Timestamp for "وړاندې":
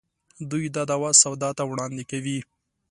1.71-2.03